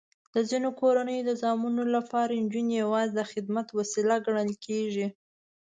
د 0.33 0.35
ځینو 0.49 0.69
کورنیو 0.79 1.25
د 1.27 1.31
زامنو 1.41 1.83
لپاره 1.95 2.31
نجونې 2.43 2.75
یواځې 2.83 3.11
د 3.15 3.21
خدمت 3.31 3.67
وسیله 3.79 4.15
ګڼل 4.25 4.51
کېږي. 4.65 5.07